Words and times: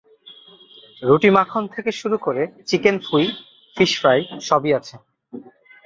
রুটি 1.01 1.29
মাখন 1.37 1.63
থেকে 1.75 1.91
শুরু 1.99 2.17
করে 2.25 2.43
চিকেন 2.67 2.95
ফুই, 3.05 3.25
ফিস 3.75 3.91
ফ্রাই 3.99 4.19
সবই 4.47 4.71
আছে। 4.79 4.95